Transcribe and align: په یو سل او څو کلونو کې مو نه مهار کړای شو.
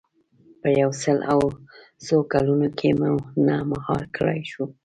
په 0.61 0.67
یو 0.81 0.89
سل 1.03 1.17
او 1.33 1.41
څو 2.05 2.17
کلونو 2.33 2.67
کې 2.77 2.89
مو 2.99 3.13
نه 3.47 3.55
مهار 3.71 4.01
کړای 4.15 4.41
شو. 4.51 4.63